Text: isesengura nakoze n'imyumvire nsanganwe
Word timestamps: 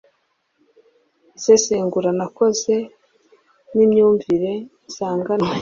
isesengura 1.37 2.09
nakoze 2.19 2.75
n'imyumvire 3.75 4.51
nsanganwe 4.87 5.49